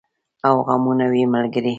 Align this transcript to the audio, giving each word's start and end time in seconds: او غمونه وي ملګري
او 0.47 0.55
غمونه 0.67 1.05
وي 1.11 1.23
ملګري 1.35 1.69